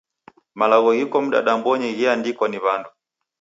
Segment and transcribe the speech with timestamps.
[0.59, 2.89] Malagho ghiko mdadambonyi gheandikwa ni w'andu.